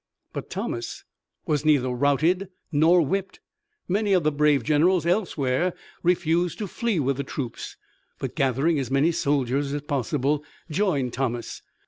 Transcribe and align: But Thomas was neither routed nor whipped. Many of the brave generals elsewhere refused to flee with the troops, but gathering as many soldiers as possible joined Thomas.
But 0.33 0.49
Thomas 0.49 1.03
was 1.45 1.63
neither 1.63 1.91
routed 1.91 2.49
nor 2.71 3.03
whipped. 3.03 3.39
Many 3.87 4.13
of 4.13 4.23
the 4.23 4.31
brave 4.31 4.63
generals 4.63 5.05
elsewhere 5.05 5.75
refused 6.01 6.57
to 6.57 6.65
flee 6.65 6.99
with 6.99 7.17
the 7.17 7.23
troops, 7.23 7.77
but 8.17 8.35
gathering 8.35 8.79
as 8.79 8.89
many 8.89 9.11
soldiers 9.11 9.75
as 9.75 9.81
possible 9.83 10.43
joined 10.71 11.13
Thomas. 11.13 11.61